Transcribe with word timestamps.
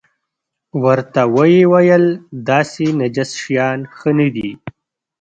ورته 0.83 1.21
ویې 1.33 1.63
ویل 1.71 2.05
داسې 2.49 2.85
نجس 2.99 3.31
شیان 3.41 3.79
ښه 3.95 4.11
نه 4.19 4.27
دي. 4.35 4.51